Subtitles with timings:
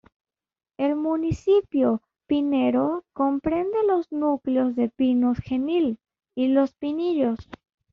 [0.77, 5.99] El municipio pinero comprende los núcleos de Pinos Genil
[6.33, 7.37] y Los Pinillos.